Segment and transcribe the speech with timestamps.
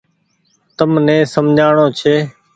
[0.77, 2.15] تم ني سمجهآڻو ڇي۔